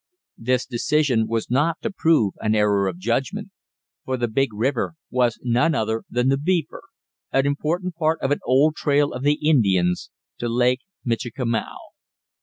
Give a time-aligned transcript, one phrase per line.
[0.39, 3.51] This decision was not to prove an error of judgment;
[4.03, 6.81] for the big river was none other than the Beaver
[7.31, 10.09] an important part of an old trail of the Indians
[10.39, 11.77] to Lake Michikamau.